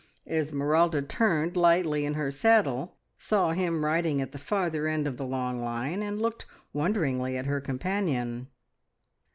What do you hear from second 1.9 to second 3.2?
in her saddle,